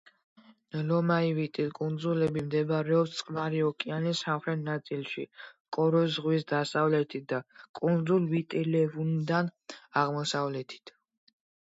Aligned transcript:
ლომაივიტის 0.91 1.67
კუნძულები 1.79 2.41
მდებარეობს 2.45 3.11
წყნარი 3.17 3.61
ოკეანის 3.67 4.23
სამხრეთ 4.27 4.63
ნაწილში, 4.71 5.27
კოროს 5.79 6.09
ზღვის 6.17 6.49
დასავლეთით 6.53 7.29
და 7.35 7.43
კუნძულ 7.83 8.27
ვიტი-ლევუდან 8.33 9.55
აღმოსავლეთით. 10.05 10.97